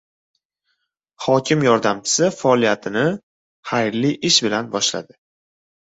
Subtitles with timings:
[1.25, 3.05] Hokim yordamchisi faoliyatini
[3.73, 5.19] xayrli ish bilan boshladi